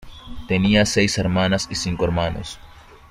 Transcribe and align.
Tenía 0.47 0.87
seis 0.87 1.19
hermanas 1.19 1.67
y 1.69 1.75
cinco 1.75 2.05
hermanos. 2.05 2.59